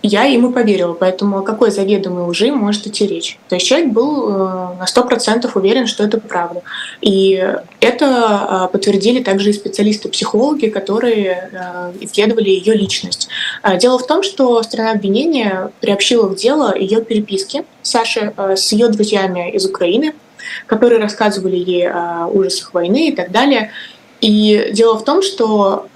я 0.03 0.23
ему 0.23 0.51
поверила, 0.51 0.93
поэтому 0.93 1.39
о 1.39 1.41
какой 1.41 1.71
заведомой 1.71 2.23
лжи 2.29 2.51
может 2.51 2.85
идти 2.85 3.07
речь? 3.07 3.39
То 3.49 3.55
есть 3.55 3.67
человек 3.67 3.91
был 3.91 4.29
э, 4.29 4.33
на 4.79 4.85
сто 4.85 5.03
процентов 5.03 5.55
уверен, 5.55 5.87
что 5.87 6.03
это 6.03 6.19
правда. 6.19 6.61
И 7.01 7.43
это 7.81 8.05
э, 8.67 8.71
подтвердили 8.71 9.23
также 9.23 9.49
и 9.49 9.53
специалисты-психологи, 9.53 10.67
которые 10.67 11.49
э, 11.51 11.93
исследовали 12.01 12.49
ее 12.49 12.75
личность. 12.75 13.27
А 13.63 13.75
дело 13.77 13.97
в 13.97 14.05
том, 14.05 14.21
что 14.21 14.61
страна 14.61 14.91
обвинения 14.91 15.71
приобщила 15.81 16.27
в 16.27 16.35
дело 16.35 16.77
ее 16.77 17.03
переписки 17.03 17.65
Саши 17.81 18.33
с 18.37 18.71
ее 18.71 18.89
друзьями 18.89 19.51
из 19.51 19.65
Украины, 19.65 20.13
которые 20.67 21.01
рассказывали 21.01 21.55
ей 21.55 21.89
о 21.89 22.27
ужасах 22.27 22.73
войны 22.73 23.09
и 23.09 23.15
так 23.15 23.31
далее. 23.31 23.71
И 24.21 24.69
дело 24.73 24.97
в 24.97 25.05
том, 25.05 25.21
что 25.21 25.87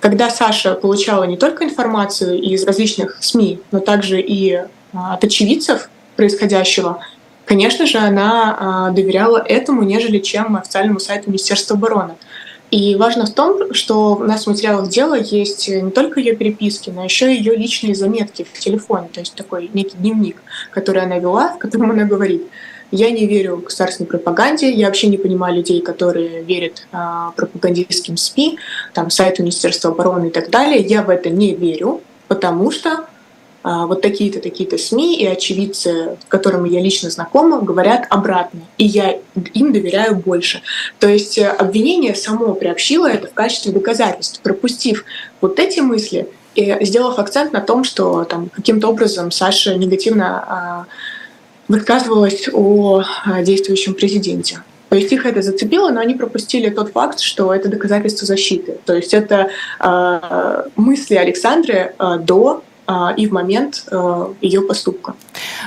когда 0.00 0.30
Саша 0.30 0.74
получала 0.74 1.24
не 1.24 1.36
только 1.36 1.64
информацию 1.64 2.40
из 2.40 2.64
различных 2.64 3.18
СМИ, 3.20 3.60
но 3.70 3.80
также 3.80 4.20
и 4.20 4.64
а, 4.92 5.14
от 5.14 5.24
очевидцев 5.24 5.90
происходящего, 6.16 7.00
конечно 7.44 7.86
же, 7.86 7.98
она 7.98 8.56
а, 8.58 8.90
доверяла 8.90 9.38
этому, 9.38 9.82
нежели 9.82 10.18
чем 10.18 10.56
официальному 10.56 11.00
сайту 11.00 11.28
Министерства 11.28 11.76
обороны. 11.76 12.14
И 12.70 12.94
важно 12.94 13.26
в 13.26 13.34
том, 13.34 13.74
что 13.74 14.14
у 14.14 14.24
нас 14.24 14.44
в 14.44 14.46
материалах 14.46 14.88
дела 14.88 15.18
есть 15.18 15.68
не 15.68 15.90
только 15.90 16.20
ее 16.20 16.36
переписки, 16.36 16.88
но 16.88 17.04
еще 17.04 17.34
и 17.34 17.36
ее 17.36 17.56
личные 17.56 17.96
заметки 17.96 18.46
в 18.50 18.58
телефоне, 18.58 19.08
то 19.12 19.20
есть 19.20 19.34
такой 19.34 19.70
некий 19.74 19.96
дневник, 19.96 20.36
который 20.70 21.02
она 21.02 21.18
вела, 21.18 21.54
в 21.54 21.58
котором 21.58 21.90
она 21.90 22.04
говорит– 22.04 22.42
я 22.90 23.10
не 23.10 23.26
верю 23.26 23.58
государственной 23.58 24.08
пропаганде. 24.08 24.70
Я 24.70 24.86
вообще 24.86 25.06
не 25.06 25.16
понимаю 25.16 25.56
людей, 25.56 25.80
которые 25.80 26.42
верят 26.42 26.86
а, 26.92 27.32
пропагандистским 27.36 28.16
СМИ, 28.16 28.58
там, 28.94 29.10
сайту 29.10 29.42
Министерства 29.42 29.90
обороны 29.90 30.26
и 30.26 30.30
так 30.30 30.50
далее. 30.50 30.80
Я 30.82 31.02
в 31.02 31.10
это 31.10 31.30
не 31.30 31.54
верю, 31.54 32.00
потому 32.28 32.70
что 32.70 33.06
а, 33.62 33.86
вот 33.86 34.00
такие-то, 34.00 34.40
такие-то 34.40 34.78
СМИ 34.78 35.20
и 35.20 35.26
очевидцы, 35.26 36.16
с 36.20 36.24
которыми 36.28 36.68
я 36.68 36.80
лично 36.80 37.10
знакома, 37.10 37.60
говорят 37.60 38.06
обратно. 38.10 38.60
И 38.78 38.84
я 38.84 39.18
им 39.54 39.72
доверяю 39.72 40.16
больше. 40.16 40.62
То 40.98 41.08
есть 41.08 41.36
э, 41.38 41.46
обвинение 41.46 42.14
само 42.14 42.54
приобщило 42.54 43.06
это 43.06 43.28
в 43.28 43.34
качестве 43.34 43.72
доказательств, 43.72 44.40
пропустив 44.40 45.04
вот 45.40 45.58
эти 45.58 45.80
мысли 45.80 46.28
и 46.54 46.76
сделав 46.80 47.18
акцент 47.18 47.52
на 47.52 47.60
том, 47.60 47.84
что 47.84 48.24
там 48.24 48.48
каким-то 48.48 48.88
образом 48.88 49.30
Саша 49.30 49.74
негативно 49.76 50.44
а, 50.46 50.86
высказывалась 51.70 52.48
о 52.52 53.02
действующем 53.42 53.94
президенте. 53.94 54.60
То 54.88 54.96
есть 54.96 55.12
их 55.12 55.24
это 55.24 55.40
зацепило, 55.40 55.90
но 55.90 56.00
они 56.00 56.14
пропустили 56.14 56.68
тот 56.68 56.90
факт, 56.92 57.20
что 57.20 57.54
это 57.54 57.68
доказательство 57.68 58.26
защиты. 58.26 58.78
То 58.84 58.94
есть 58.94 59.14
это 59.14 59.50
э, 59.78 60.62
мысли 60.74 61.14
Александры 61.14 61.94
э, 61.96 62.18
до 62.18 62.62
и 63.16 63.26
в 63.28 63.32
момент 63.32 63.84
ее 64.40 64.62
поступка. 64.62 65.14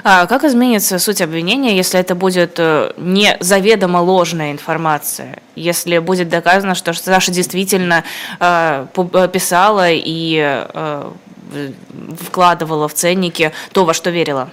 А 0.03 0.25
как 0.25 0.43
изменится 0.43 0.99
суть 0.99 1.21
обвинения, 1.21 1.77
если 1.77 1.97
это 1.97 2.15
будет 2.15 2.55
э, 2.57 2.91
не 2.97 3.37
заведомо 3.39 3.99
ложная 3.99 4.51
информация? 4.51 5.39
Если 5.55 5.99
будет 5.99 6.27
доказано, 6.27 6.75
что 6.75 6.91
Саша 6.93 7.31
действительно 7.31 8.03
писала 8.39 9.89
и 9.89 10.65
э, 10.73 11.11
вкладывала 12.19 12.89
в 12.89 12.93
ценники 12.93 13.53
то, 13.71 13.85
во 13.85 13.93
что 13.93 14.09
верила? 14.09 14.49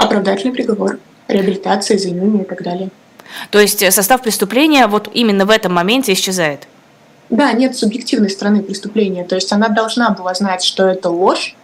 Оправдательный 0.00 0.52
приговор, 0.52 0.98
реабилитация, 1.28 1.96
извинения 1.96 2.42
и 2.42 2.46
так 2.46 2.62
далее. 2.62 2.90
То 3.50 3.60
есть 3.60 3.82
э, 3.82 3.90
состав 3.90 4.22
преступления 4.22 4.86
вот 4.86 5.08
именно 5.12 5.46
в 5.46 5.50
этом 5.50 5.74
моменте 5.74 6.12
исчезает? 6.12 6.66
Да, 7.28 7.52
нет 7.52 7.76
субъективной 7.76 8.30
стороны 8.30 8.62
преступления. 8.62 9.24
То 9.24 9.36
есть 9.36 9.52
она 9.52 9.68
должна 9.68 10.10
была 10.10 10.34
знать, 10.34 10.64
что 10.64 10.88
это 10.88 11.10
ложь, 11.10 11.54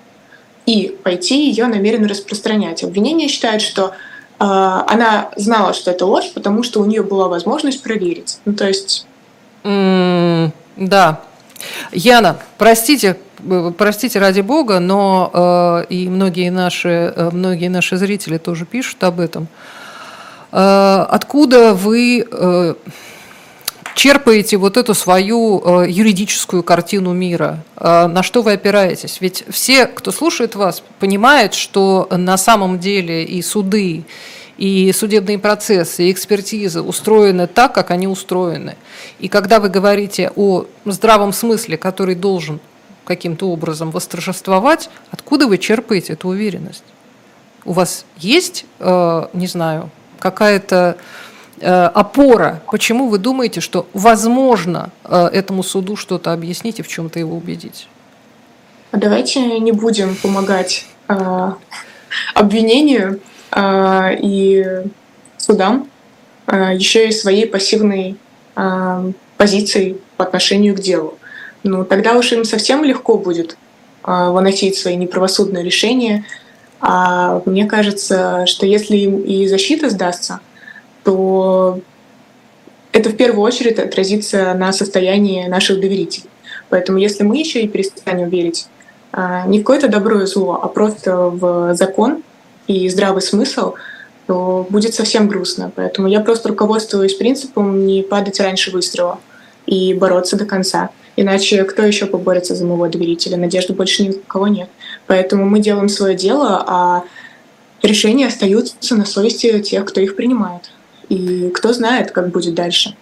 и 0.64 0.96
пойти 1.02 1.48
ее 1.48 1.66
намеренно 1.66 2.08
распространять. 2.08 2.84
Обвинение 2.84 3.28
считает, 3.28 3.62
что 3.62 3.86
э, 3.86 3.90
она 4.38 5.30
знала, 5.36 5.74
что 5.74 5.90
это 5.90 6.06
ложь, 6.06 6.30
потому 6.32 6.62
что 6.62 6.80
у 6.80 6.84
нее 6.84 7.02
была 7.02 7.28
возможность 7.28 7.82
проверить. 7.82 8.38
Ну, 8.44 8.54
то 8.54 8.66
есть... 8.66 9.06
Mm, 9.64 10.52
да. 10.76 11.20
Яна, 11.92 12.38
простите, 12.58 13.16
простите 13.76 14.18
ради 14.18 14.40
бога, 14.40 14.80
но 14.80 15.30
э, 15.32 15.86
и 15.88 16.08
многие 16.08 16.50
наши, 16.50 17.12
э, 17.14 17.30
многие 17.32 17.68
наши 17.68 17.96
зрители 17.96 18.38
тоже 18.38 18.64
пишут 18.64 19.02
об 19.04 19.20
этом. 19.20 19.48
Э, 20.52 21.06
откуда 21.08 21.74
вы 21.74 22.26
э, 22.30 22.74
черпаете 23.94 24.58
вот 24.58 24.76
эту 24.76 24.94
свою 24.94 25.62
э, 25.64 25.90
юридическую 25.90 26.62
картину 26.62 27.12
мира? 27.12 27.64
Э, 27.76 28.06
на 28.06 28.22
что 28.22 28.42
вы 28.42 28.52
опираетесь? 28.52 29.20
Ведь 29.20 29.44
все, 29.48 29.86
кто 29.86 30.12
слушает 30.12 30.54
вас, 30.54 30.82
понимают, 30.98 31.54
что 31.54 32.06
на 32.10 32.36
самом 32.36 32.78
деле 32.78 33.24
и 33.24 33.42
суды, 33.42 34.04
и 34.58 34.92
судебные 34.92 35.38
процессы, 35.38 36.04
и 36.04 36.12
экспертизы 36.12 36.80
устроены 36.80 37.46
так, 37.46 37.74
как 37.74 37.90
они 37.90 38.06
устроены. 38.06 38.76
И 39.18 39.28
когда 39.28 39.60
вы 39.60 39.68
говорите 39.68 40.32
о 40.36 40.66
здравом 40.84 41.32
смысле, 41.32 41.76
который 41.76 42.14
должен 42.14 42.60
каким-то 43.06 43.48
образом 43.48 43.90
восторжествовать, 43.90 44.90
откуда 45.10 45.46
вы 45.46 45.56
черпаете 45.56 46.12
эту 46.12 46.28
уверенность? 46.28 46.84
У 47.64 47.72
вас 47.72 48.04
есть, 48.18 48.66
э, 48.80 49.26
не 49.32 49.46
знаю, 49.46 49.90
какая-то 50.18 50.98
э, 51.60 51.84
опора? 51.86 52.60
Почему 52.70 53.08
вы 53.08 53.18
думаете, 53.18 53.60
что 53.60 53.86
возможно 53.94 54.90
э, 55.04 55.28
этому 55.32 55.62
суду 55.62 55.96
что-то 55.96 56.32
объяснить 56.32 56.80
и 56.80 56.82
в 56.82 56.88
чем-то 56.88 57.18
его 57.18 57.36
убедить? 57.36 57.88
А 58.90 58.98
давайте 58.98 59.58
не 59.58 59.72
будем 59.72 60.14
помогать 60.16 60.86
обвинению 62.34 63.20
и 63.56 64.82
судам 65.36 65.88
еще 66.46 67.08
и 67.08 67.12
своей 67.12 67.46
пассивной 67.46 68.16
позицией 69.36 70.00
по 70.16 70.24
отношению 70.24 70.74
к 70.74 70.80
делу 70.80 71.18
ну 71.66 71.84
тогда 71.84 72.14
уж 72.16 72.32
им 72.32 72.44
совсем 72.44 72.84
легко 72.84 73.18
будет 73.18 73.56
а, 74.02 74.30
выносить 74.30 74.76
свои 74.76 74.96
неправосудные 74.96 75.64
решения. 75.64 76.24
А 76.80 77.42
мне 77.46 77.66
кажется, 77.66 78.46
что 78.46 78.66
если 78.66 78.96
им 78.96 79.22
и 79.22 79.46
защита 79.48 79.90
сдастся, 79.90 80.40
то 81.02 81.80
это 82.92 83.10
в 83.10 83.16
первую 83.16 83.42
очередь 83.42 83.78
отразится 83.78 84.54
на 84.54 84.72
состоянии 84.72 85.46
наших 85.48 85.80
доверителей. 85.80 86.28
Поэтому 86.68 86.98
если 86.98 87.24
мы 87.24 87.38
еще 87.38 87.62
и 87.62 87.68
перестанем 87.68 88.28
верить 88.28 88.68
а, 89.12 89.46
не 89.46 89.58
в 89.58 89.62
какое-то 89.62 89.88
добро 89.88 90.22
и 90.22 90.26
зло, 90.26 90.60
а 90.62 90.68
просто 90.68 91.16
в 91.16 91.74
закон 91.74 92.22
и 92.66 92.88
здравый 92.88 93.22
смысл, 93.22 93.74
то 94.26 94.66
будет 94.68 94.94
совсем 94.94 95.28
грустно. 95.28 95.72
Поэтому 95.74 96.08
я 96.08 96.20
просто 96.20 96.48
руководствуюсь 96.48 97.14
принципом 97.14 97.86
не 97.86 98.02
падать 98.02 98.40
раньше 98.40 98.70
выстрела 98.70 99.18
и 99.66 99.94
бороться 99.94 100.36
до 100.36 100.44
конца. 100.44 100.90
Иначе 101.16 101.64
кто 101.64 101.82
еще 101.82 102.06
поборется 102.06 102.54
за 102.54 102.66
моего 102.66 102.86
доверителя? 102.88 103.36
Надежды 103.36 103.72
больше 103.72 104.02
никого 104.02 104.48
нет. 104.48 104.68
Поэтому 105.06 105.46
мы 105.46 105.60
делаем 105.60 105.88
свое 105.88 106.14
дело, 106.14 106.62
а 106.66 107.04
решения 107.82 108.26
остаются 108.26 108.94
на 108.94 109.06
совести 109.06 109.60
тех, 109.60 109.84
кто 109.86 110.00
их 110.00 110.14
принимает. 110.14 110.70
И 111.08 111.50
кто 111.54 111.72
знает, 111.72 112.10
как 112.10 112.28
будет 112.30 112.54
дальше. 112.54 112.94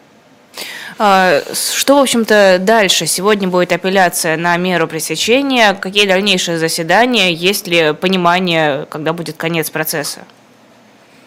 А, 0.98 1.42
что, 1.52 1.96
в 1.96 2.02
общем-то, 2.02 2.58
дальше? 2.60 3.06
Сегодня 3.06 3.48
будет 3.48 3.72
апелляция 3.72 4.36
на 4.36 4.56
меру 4.56 4.86
пресечения. 4.86 5.74
Какие 5.74 6.06
дальнейшие 6.06 6.58
заседания? 6.58 7.32
Есть 7.32 7.66
ли 7.66 7.92
понимание, 8.00 8.86
когда 8.90 9.12
будет 9.12 9.36
конец 9.36 9.70
процесса? 9.70 10.20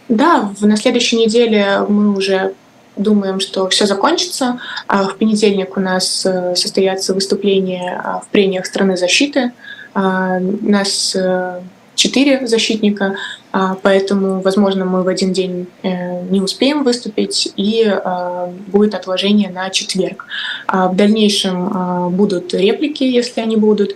Да, 0.08 0.54
в, 0.58 0.66
на 0.66 0.78
следующей 0.78 1.18
неделе 1.18 1.80
мы 1.90 2.16
уже 2.16 2.54
думаем, 2.98 3.40
что 3.40 3.68
все 3.70 3.86
закончится. 3.86 4.60
А 4.88 5.04
в 5.08 5.18
понедельник 5.18 5.78
у 5.78 5.80
нас 5.80 6.26
э, 6.26 6.56
состоятся 6.56 7.14
выступления 7.14 8.02
а, 8.04 8.20
в 8.20 8.28
прениях 8.28 8.66
страны 8.66 8.98
защиты. 8.98 9.52
А, 9.94 10.40
нас 10.40 11.16
э, 11.16 11.62
четыре 11.98 12.48
защитника, 12.48 13.16
поэтому, 13.82 14.40
возможно, 14.42 14.86
мы 14.86 15.04
в 15.04 15.08
один 15.08 15.34
день 15.34 15.68
э, 15.84 16.22
не 16.30 16.42
успеем 16.42 16.84
выступить, 16.84 17.52
и 17.58 17.92
будет 18.68 18.94
отложение 18.94 19.50
на 19.50 19.70
четверг. 19.70 20.26
В 20.72 20.96
дальнейшем 20.96 22.16
будут 22.16 22.54
реплики, 22.54 23.04
если 23.04 23.42
они 23.42 23.56
будут, 23.56 23.96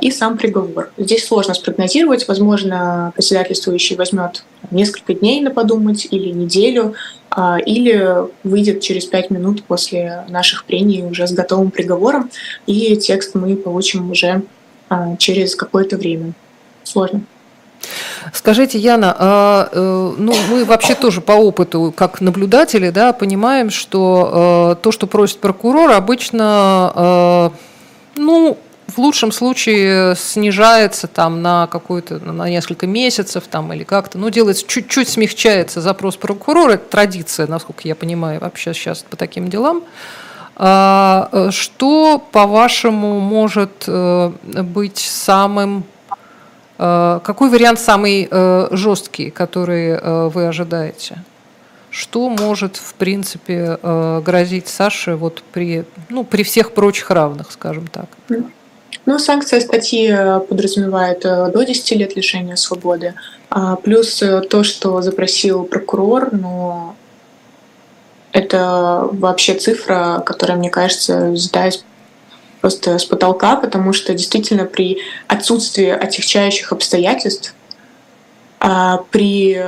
и 0.00 0.10
сам 0.10 0.38
приговор. 0.38 0.90
Здесь 0.96 1.26
сложно 1.26 1.54
спрогнозировать. 1.54 2.28
Возможно, 2.28 3.12
председательствующий 3.14 3.96
возьмет 3.96 4.44
несколько 4.70 5.14
дней 5.14 5.40
на 5.40 5.50
подумать 5.50 6.06
или 6.10 6.30
неделю, 6.30 6.94
а, 7.30 7.58
или 7.58 8.26
выйдет 8.42 8.80
через 8.80 9.06
пять 9.06 9.30
минут 9.30 9.62
после 9.62 10.24
наших 10.28 10.64
прений 10.64 11.04
уже 11.04 11.26
с 11.26 11.32
готовым 11.32 11.70
приговором, 11.70 12.30
и 12.66 12.96
текст 12.96 13.34
мы 13.34 13.54
получим 13.56 14.10
уже 14.10 14.42
а, 14.88 15.16
через 15.16 15.54
какое-то 15.54 15.96
время. 15.96 16.32
Сложно. 16.82 17.22
Скажите, 18.32 18.78
Яна, 18.78 19.16
а, 19.18 19.68
э, 19.72 20.14
ну, 20.18 20.34
мы 20.50 20.64
вообще 20.64 20.94
тоже 20.94 21.20
по 21.20 21.32
опыту, 21.32 21.92
как 21.96 22.20
наблюдатели, 22.20 22.90
да, 22.90 23.12
понимаем, 23.12 23.70
что 23.70 24.76
э, 24.78 24.82
то, 24.82 24.92
что 24.92 25.06
просит 25.06 25.40
прокурор, 25.40 25.90
обычно, 25.92 26.92
э, 26.94 27.50
ну, 28.16 28.58
в 28.86 28.98
лучшем 28.98 29.32
случае 29.32 30.16
снижается 30.16 31.06
там 31.06 31.42
на 31.42 31.68
какой-то 31.68 32.18
на 32.18 32.48
несколько 32.48 32.86
месяцев 32.88 33.44
там 33.48 33.72
или 33.72 33.84
как-то, 33.84 34.18
ну 34.18 34.30
делается 34.30 34.66
чуть-чуть 34.66 35.08
смягчается 35.08 35.80
запрос 35.80 36.16
прокурора, 36.16 36.72
это 36.72 36.90
традиция, 36.90 37.46
насколько 37.46 37.82
я 37.84 37.94
понимаю, 37.94 38.40
вообще 38.40 38.74
сейчас 38.74 39.04
по 39.08 39.16
таким 39.16 39.48
делам. 39.48 39.82
А, 40.56 41.50
что, 41.52 42.22
по-вашему, 42.32 43.20
может 43.20 43.88
быть 43.88 44.98
самым 44.98 45.84
какой 46.80 47.50
вариант 47.50 47.78
самый 47.78 48.28
жесткий, 48.70 49.30
который 49.30 50.00
вы 50.30 50.46
ожидаете? 50.46 51.22
Что 51.90 52.30
может, 52.30 52.76
в 52.76 52.94
принципе, 52.94 53.78
грозить 54.24 54.68
Саше 54.68 55.16
вот 55.16 55.42
при, 55.52 55.84
ну, 56.08 56.24
при 56.24 56.42
всех 56.42 56.72
прочих 56.72 57.10
равных, 57.10 57.52
скажем 57.52 57.86
так? 57.88 58.06
Ну, 59.06 59.18
санкция 59.18 59.60
статьи 59.60 60.08
э, 60.08 60.40
подразумевает 60.40 61.24
э, 61.24 61.50
до 61.52 61.62
10 61.62 61.92
лет 61.92 62.16
лишения 62.16 62.56
свободы. 62.56 63.14
А 63.48 63.76
плюс 63.76 64.22
э, 64.22 64.42
то, 64.42 64.62
что 64.62 65.00
запросил 65.00 65.64
прокурор, 65.64 66.28
но 66.32 66.94
это 68.32 69.08
вообще 69.10 69.54
цифра, 69.54 70.22
которая, 70.24 70.58
мне 70.58 70.70
кажется, 70.70 71.30
взята 71.30 71.70
просто 72.60 72.98
с 72.98 73.04
потолка, 73.04 73.56
потому 73.56 73.92
что 73.92 74.14
действительно 74.14 74.64
при 74.64 74.98
отсутствии 75.28 75.88
отягчающих 75.88 76.72
обстоятельств, 76.72 77.54
а 78.60 78.98
при 79.10 79.58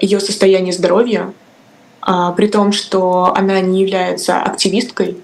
ее 0.00 0.20
состоянии 0.20 0.72
здоровья, 0.72 1.32
а 2.00 2.32
при 2.32 2.48
том, 2.48 2.72
что 2.72 3.32
она 3.34 3.60
не 3.60 3.80
является 3.80 4.40
активисткой, 4.40 5.16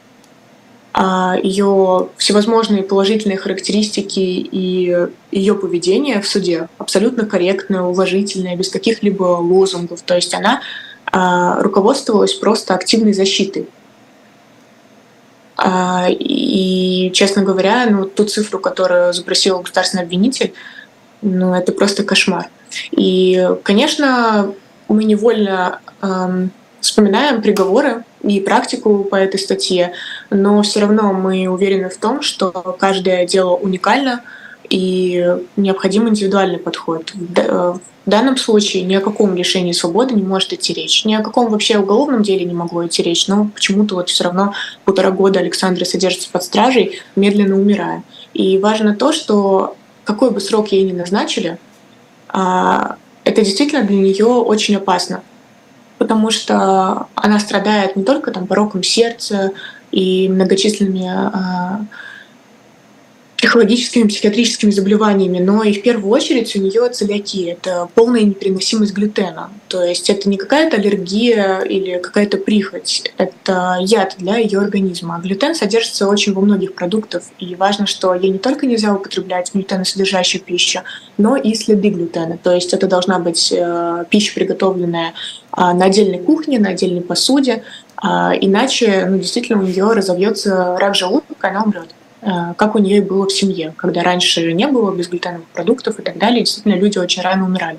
а, 0.97 1.37
ее 1.42 2.09
всевозможные 2.16 2.85
положительные 2.85 3.37
характеристики 3.37 4.21
и 4.21 5.09
ее 5.33 5.54
поведение 5.54 6.21
в 6.21 6.28
суде 6.28 6.68
абсолютно 6.78 7.26
корректное, 7.26 7.83
уважительное, 7.83 8.56
без 8.56 8.68
каких-либо 8.71 9.25
лозунгов. 9.25 10.02
То 10.02 10.14
есть 10.14 10.35
она 10.35 10.62
руководствовалась 11.12 12.35
просто 12.35 12.75
активной 12.75 13.12
защитой. 13.12 13.68
А, 15.76 16.06
и, 16.08 17.10
честно 17.12 17.42
говоря, 17.42 17.86
ну, 17.90 18.04
ту 18.04 18.24
цифру, 18.24 18.60
которую 18.60 19.12
запросил 19.12 19.58
государственный 19.58 20.04
обвинитель, 20.04 20.52
ну, 21.20 21.52
это 21.52 21.72
просто 21.72 22.04
кошмар. 22.04 22.48
И, 22.92 23.48
конечно, 23.64 24.54
мы 24.86 25.02
невольно 25.02 25.80
эм, 26.00 26.52
вспоминаем 26.80 27.42
приговоры 27.42 28.04
и 28.22 28.38
практику 28.38 29.02
по 29.02 29.16
этой 29.16 29.40
статье, 29.40 29.94
но 30.30 30.62
все 30.62 30.80
равно 30.80 31.12
мы 31.12 31.48
уверены 31.48 31.88
в 31.88 31.96
том, 31.96 32.22
что 32.22 32.52
каждое 32.78 33.26
дело 33.26 33.54
уникально 33.56 34.20
и 34.68 35.37
необходим 35.57 36.09
индивидуальный 36.09 36.59
подход. 36.59 37.12
В 37.14 38.11
данном 38.11 38.37
случае 38.37 38.83
ни 38.83 38.94
о 38.94 39.00
каком 39.00 39.35
лишении 39.35 39.72
свободы 39.72 40.14
не 40.14 40.22
может 40.22 40.53
идти 40.53 40.74
речь. 40.74 41.05
Ни 41.05 41.14
о 41.14 41.22
каком 41.22 41.50
вообще 41.50 41.79
уголовном 41.79 42.22
деле 42.22 42.44
не 42.44 42.55
могло 42.55 42.87
идти 42.87 43.03
речь, 43.03 43.29
но 43.29 43.46
почему-то 43.55 43.94
вот 43.94 44.11
все 44.11 44.24
равно 44.24 44.53
полтора 44.85 45.11
года 45.11 45.40
Александра 45.40 45.85
содержится 45.85 46.29
под 46.31 46.42
стражей, 46.42 47.00
медленно 47.16 47.57
умирая. 47.57 48.03
И 48.35 48.59
важно 48.59 48.94
то, 48.94 49.12
что 49.12 49.77
какой 50.05 50.31
бы 50.31 50.40
срок 50.40 50.72
ей 50.72 50.85
ни 50.85 50.92
назначили, 50.92 51.59
а, 52.29 52.96
это 53.24 53.42
действительно 53.42 53.85
для 53.85 53.96
нее 53.96 54.27
очень 54.27 54.77
опасно 54.77 55.22
потому 56.05 56.31
что 56.31 57.07
она 57.14 57.38
страдает 57.38 57.96
не 57.96 58.05
только 58.05 58.31
там 58.31 58.46
пороком 58.46 58.83
сердца 58.83 59.53
и 59.90 60.29
многочисленными 60.29 61.09
а, 61.09 61.81
психологическими, 63.44 64.09
психиатрическими 64.09 64.70
заболеваниями, 64.70 65.38
но 65.38 65.62
и 65.62 65.74
в 65.74 65.83
первую 65.83 66.11
очередь 66.11 66.57
у 66.57 66.61
нее 66.61 66.88
целиакия. 66.88 67.52
Это 67.52 67.90
полная 67.94 68.22
непереносимость 68.22 68.94
глютена. 68.94 69.50
То 69.68 69.85
есть 69.85 70.09
это 70.09 70.30
не 70.30 70.38
какая-то 70.38 70.78
аллергия 70.78 71.61
или 71.61 71.98
какая-то 71.98 72.38
прихоть, 72.38 73.12
это 73.18 73.76
яд 73.80 74.14
для 74.18 74.38
ее 74.38 74.61
организма. 74.61 75.20
глютен 75.22 75.54
содержится 75.54 76.09
очень 76.09 76.33
во 76.33 76.40
многих 76.40 76.74
продуктах, 76.74 77.22
и 77.38 77.54
важно, 77.54 77.87
что 77.87 78.14
ей 78.14 78.30
не 78.30 78.38
только 78.38 78.64
нельзя 78.66 78.94
употреблять 78.94 79.52
глютеносодержащую 79.52 80.40
пищу, 80.40 80.80
но 81.18 81.37
и 81.37 81.52
следы 81.52 81.90
глютена. 81.90 82.38
То 82.38 82.54
есть 82.54 82.72
это 82.72 82.87
должна 82.87 83.18
быть 83.18 83.52
э, 83.54 84.04
пища, 84.09 84.33
приготовленная 84.35 85.09
э, 85.54 85.61
на 85.61 85.85
отдельной 85.85 86.18
кухне, 86.18 86.59
на 86.59 86.70
отдельной 86.70 87.02
посуде, 87.02 87.62
э, 88.02 88.07
иначе 88.40 89.04
ну, 89.07 89.18
действительно 89.18 89.62
у 89.62 89.66
нее 89.66 89.92
разовьется 89.92 90.78
рак 90.80 90.94
желудка, 90.94 91.48
она 91.48 91.64
умрет. 91.64 91.94
Э, 92.24 92.54
как 92.56 92.74
у 92.74 92.78
нее 92.78 93.02
было 93.02 93.26
в 93.26 93.32
семье, 93.32 93.74
когда 93.76 94.02
раньше 94.02 94.52
не 94.52 94.66
было 94.66 94.94
безглютеновых 94.94 95.46
продуктов 95.48 95.98
и 95.98 96.02
так 96.02 96.16
далее, 96.16 96.40
действительно 96.40 96.74
люди 96.74 96.98
очень 96.98 97.22
рано 97.22 97.44
умирали. 97.44 97.78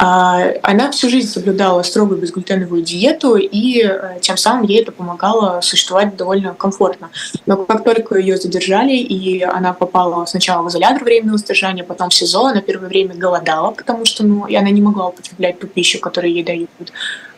А, 0.00 0.52
она 0.62 0.92
всю 0.92 1.08
жизнь 1.08 1.28
соблюдала 1.28 1.82
строгую 1.82 2.20
безглютеновую 2.20 2.82
диету, 2.82 3.34
и 3.34 3.82
э, 3.82 4.18
тем 4.20 4.36
самым 4.36 4.62
ей 4.62 4.82
это 4.82 4.92
помогало 4.92 5.60
существовать 5.60 6.14
довольно 6.16 6.54
комфортно. 6.54 7.10
Но 7.46 7.56
как 7.56 7.82
только 7.82 8.16
ее 8.16 8.36
задержали, 8.36 8.92
и 8.92 9.42
она 9.42 9.72
попала 9.72 10.24
сначала 10.26 10.62
в 10.62 10.68
изолятор 10.68 11.02
временного 11.02 11.38
содержания, 11.38 11.82
потом 11.82 12.10
в 12.10 12.14
СИЗО, 12.14 12.46
она 12.46 12.60
первое 12.60 12.88
время 12.88 13.16
голодала, 13.16 13.72
потому 13.72 14.04
что 14.04 14.24
ну, 14.24 14.46
и 14.46 14.54
она 14.54 14.70
не 14.70 14.80
могла 14.80 15.08
употреблять 15.08 15.58
ту 15.58 15.66
пищу, 15.66 15.98
которую 15.98 16.32
ей 16.32 16.44
дают. 16.44 16.70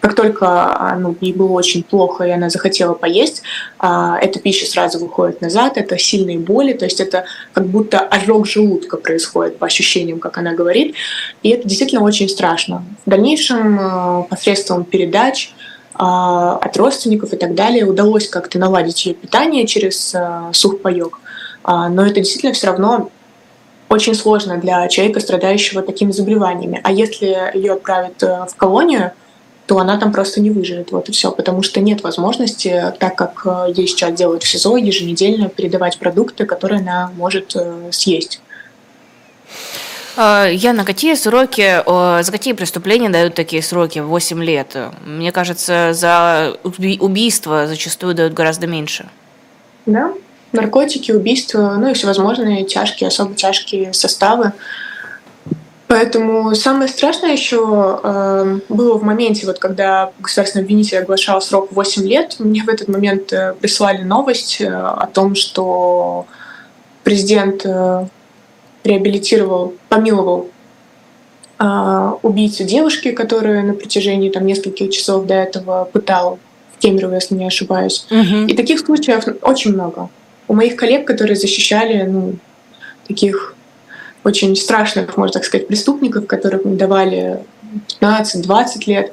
Как 0.01 0.15
только 0.15 0.47
а, 0.47 0.97
ну, 0.97 1.17
ей 1.21 1.33
было 1.33 1.53
очень 1.53 1.83
плохо, 1.83 2.25
и 2.25 2.31
она 2.31 2.51
захотела 2.51 2.93
поесть, 2.93 3.43
а, 3.79 4.19
эта 4.21 4.39
пища 4.39 4.67
сразу 4.67 4.99
выходит 4.99 5.41
назад, 5.41 5.79
это 5.79 5.97
сильные 5.97 6.39
боли, 6.39 6.75
то 6.75 6.85
есть 6.85 7.01
это 7.01 7.25
как 7.55 7.67
будто 7.67 8.01
ожог 8.01 8.47
желудка 8.47 8.99
происходит 8.99 9.59
по 9.59 9.67
ощущениям, 9.67 10.19
как 10.19 10.37
она 10.37 10.53
говорит, 10.53 10.95
и 11.43 11.51
это 11.51 11.67
действительно 11.67 12.03
очень 12.03 12.29
страшно 12.29 12.50
страшно. 12.51 12.85
В 13.07 13.11
дальнейшем 13.11 13.79
э, 13.79 14.25
посредством 14.29 14.85
передач 14.85 15.53
э, 15.95 15.99
от 15.99 16.77
родственников 16.77 17.33
и 17.33 17.37
так 17.37 17.55
далее 17.55 17.85
удалось 17.85 18.29
как-то 18.29 18.59
наладить 18.59 19.07
ее 19.07 19.15
питание 19.15 19.67
через 19.67 20.15
э, 20.15 20.51
сухпайок. 20.53 21.21
А, 21.63 21.89
но 21.89 22.05
это 22.05 22.17
действительно 22.17 22.53
все 22.53 22.69
равно 22.69 23.11
очень 23.89 24.15
сложно 24.15 24.57
для 24.57 24.89
человека, 24.89 25.21
страдающего 25.21 25.83
такими 25.83 26.11
заболеваниями. 26.11 26.81
А 26.83 26.93
если 26.93 27.51
ее 27.55 27.75
отправят 27.75 28.23
в 28.23 28.55
колонию, 28.57 29.13
то 29.67 29.79
она 29.79 29.99
там 29.99 30.13
просто 30.13 30.41
не 30.41 30.51
выживет. 30.51 30.91
Вот 30.91 31.09
и 31.09 31.13
все. 31.13 31.31
Потому 31.31 31.63
что 31.63 31.81
нет 31.81 32.03
возможности, 32.03 32.95
так 32.99 33.17
как 33.17 33.47
ей 33.77 33.87
сейчас 33.87 34.15
делают 34.15 34.43
в 34.43 34.49
СИЗО, 34.49 34.77
еженедельно 34.77 35.49
передавать 35.49 35.99
продукты, 35.99 36.47
которые 36.47 36.81
она 36.81 37.11
может 37.17 37.57
съесть. 37.91 38.41
А, 40.23 40.49
Яна, 40.49 40.85
какие 40.85 41.15
сроки, 41.15 41.83
за 41.87 42.31
какие 42.31 42.53
преступления 42.53 43.09
дают 43.09 43.35
такие 43.35 43.63
сроки? 43.63 44.01
8 44.01 44.45
лет. 44.45 44.77
Мне 45.07 45.33
кажется, 45.33 45.93
за 45.95 46.59
убийство 46.63 47.67
зачастую 47.67 48.15
дают 48.15 48.35
гораздо 48.35 48.67
меньше. 48.67 49.09
Да, 49.87 50.13
наркотики, 50.53 51.11
убийства, 51.11 51.77
ну 51.79 51.89
и 51.89 51.95
всевозможные 51.95 52.67
тяжкие, 52.67 53.09
особо 53.09 53.35
тяжкие 53.35 53.95
составы. 53.95 54.53
Поэтому 55.87 56.55
самое 56.55 56.91
страшное 56.91 57.33
еще 57.33 58.01
э, 58.03 58.59
было 58.69 58.99
в 58.99 59.03
моменте, 59.03 59.47
вот 59.47 59.59
когда 59.59 60.13
государственный 60.19 60.65
обвинитель 60.65 60.99
оглашал 60.99 61.41
срок 61.41 61.73
8 61.73 62.07
лет, 62.07 62.37
мне 62.41 62.63
в 62.63 62.69
этот 62.69 62.89
момент 62.89 63.33
э, 63.33 63.55
прислали 63.59 64.03
новость 64.03 64.61
э, 64.61 64.69
о 64.69 65.07
том, 65.07 65.35
что 65.35 66.27
президент 67.05 67.65
э, 67.65 68.05
реабилитировал, 68.85 69.75
помиловал 69.89 70.49
э, 71.59 72.13
убийцу 72.23 72.65
девушки, 72.65 73.13
которую 73.13 73.65
на 73.67 73.75
протяжении 73.75 74.31
там, 74.31 74.47
нескольких 74.47 74.91
часов 74.91 75.27
до 75.27 75.35
этого 75.35 75.89
пытал 75.93 76.39
Кемерово, 76.79 77.15
если 77.15 77.35
не 77.35 77.47
ошибаюсь. 77.47 78.07
Мгм. 78.11 78.47
И 78.47 78.55
таких 78.55 78.81
случаев 78.81 79.25
очень 79.43 79.73
много. 79.73 80.09
У 80.49 80.55
моих 80.55 80.77
коллег, 80.77 81.07
которые 81.07 81.37
защищали 81.37 82.03
ну, 82.05 82.37
таких 83.07 83.55
очень 84.25 84.57
страшных, 84.57 85.17
можно 85.17 85.35
так 85.35 85.45
сказать, 85.45 85.69
преступников, 85.69 86.27
которым 86.27 86.77
давали 86.77 87.41
15-20 88.01 88.65
лет, 88.87 89.13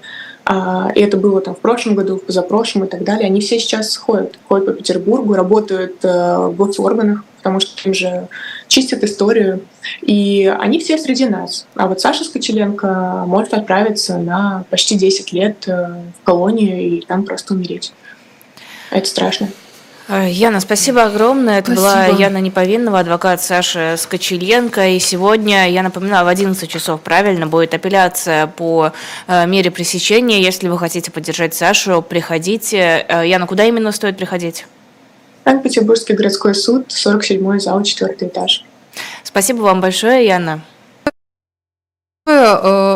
а, 0.49 0.91
и 0.95 1.01
это 1.01 1.17
было 1.17 1.41
там 1.41 1.55
в 1.55 1.59
прошлом 1.59 1.95
году, 1.95 2.17
в 2.17 2.23
позапрошлом 2.23 2.85
и 2.85 2.87
так 2.87 3.03
далее, 3.03 3.25
они 3.25 3.41
все 3.41 3.59
сейчас 3.59 3.95
ходят, 3.97 4.39
ходят 4.47 4.65
по 4.65 4.73
Петербургу, 4.73 5.33
работают 5.33 5.97
э, 6.03 6.37
в 6.37 6.55
госорганах, 6.55 7.25
потому 7.37 7.59
что 7.59 7.71
им 7.87 7.93
же 7.93 8.29
чистят 8.67 9.03
историю, 9.03 9.61
и 10.01 10.53
они 10.59 10.79
все 10.79 10.97
среди 10.97 11.25
нас. 11.25 11.65
А 11.75 11.87
вот 11.87 12.01
Саша 12.01 12.23
Скочеленко 12.23 13.23
может 13.27 13.53
отправиться 13.53 14.17
на 14.17 14.65
почти 14.69 14.95
10 14.95 15.33
лет 15.33 15.67
э, 15.67 16.01
в 16.21 16.25
колонию 16.25 16.79
и 16.79 17.01
там 17.01 17.23
просто 17.23 17.53
умереть. 17.53 17.93
Это 18.91 19.07
страшно. 19.07 19.49
Э, 20.07 20.29
Яна, 20.29 20.59
спасибо 20.59 21.03
огромное. 21.03 21.59
Это 21.59 21.71
была 21.73 22.03
Спасибо. 22.03 22.19
Яна 22.19 22.37
Неповинного, 22.37 22.99
адвокат 22.99 23.41
Саши 23.41 23.95
Скочеленко. 23.97 24.89
И 24.89 24.99
сегодня, 24.99 25.69
я 25.69 25.83
напоминаю, 25.83 26.25
в 26.25 26.27
11 26.27 26.69
часов, 26.69 27.01
правильно, 27.01 27.47
будет 27.47 27.73
апелляция 27.73 28.47
по 28.47 28.93
э, 29.27 29.47
мере 29.47 29.71
пресечения. 29.71 30.41
Если 30.41 30.67
вы 30.67 30.77
хотите 30.77 31.11
поддержать 31.11 31.53
Сашу, 31.53 32.01
приходите. 32.01 33.05
Яна, 33.25 33.47
куда 33.47 33.65
именно 33.65 33.91
стоит 33.91 34.17
приходить? 34.17 34.65
Санкт-Петербургский 35.47 36.13
городской 36.13 36.53
суд, 36.53 36.91
47 36.91 37.59
зал, 37.59 37.81
4 37.81 38.15
этаж. 38.19 38.65
Спасибо 39.23 39.61
вам 39.61 39.79
большое, 39.79 40.27
Яна. 40.27 40.59
Э, 42.25 42.31